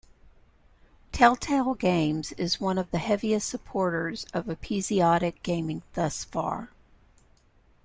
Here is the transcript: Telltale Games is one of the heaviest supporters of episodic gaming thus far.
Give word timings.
Telltale 1.11 1.75
Games 1.75 2.31
is 2.31 2.59
one 2.59 2.79
of 2.79 2.89
the 2.89 2.97
heaviest 2.97 3.47
supporters 3.47 4.25
of 4.33 4.49
episodic 4.49 5.43
gaming 5.43 5.83
thus 5.93 6.23
far. 6.23 6.71